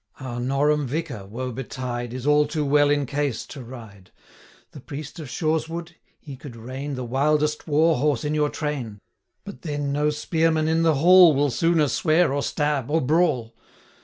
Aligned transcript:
Our 0.19 0.39
Norham 0.39 0.87
vicar, 0.87 1.27
woe 1.27 1.51
betide, 1.51 2.09
340 2.09 2.15
Is 2.15 2.25
all 2.25 2.47
too 2.47 2.65
well 2.65 2.89
in 2.89 3.05
case 3.05 3.45
to 3.45 3.63
ride; 3.63 4.09
The 4.71 4.79
priest 4.79 5.19
of 5.19 5.29
Shoreswood 5.29 5.91
he 6.19 6.35
could 6.35 6.55
rein 6.55 6.95
The 6.95 7.03
wildest 7.05 7.67
war 7.67 7.97
horse 7.97 8.25
in 8.25 8.33
your 8.33 8.49
train; 8.49 8.97
But 9.45 9.61
then, 9.61 9.91
no 9.91 10.09
spearman 10.09 10.67
in 10.67 10.81
the 10.81 10.95
hall 10.95 11.35
Will 11.35 11.51
sooner 11.51 11.87
swear, 11.87 12.33
or 12.33 12.41
stab, 12.41 12.89
or 12.89 12.99
brawl. 12.99 13.53